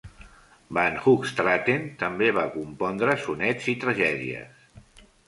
Van 0.77 0.95
Hoogstraten 1.01 1.85
també 2.03 2.29
va 2.37 2.45
compondre 2.55 3.15
sonets 3.27 3.69
i 3.75 3.77
tragèdies. 3.85 4.65